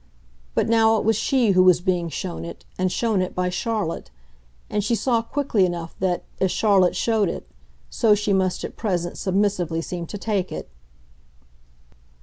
[0.55, 4.09] But now it was she who was being shown it, and shown it by Charlotte,
[4.67, 7.47] and she saw quickly enough that, as Charlotte showed it,
[7.91, 10.71] so she must at present submissively seem to take it.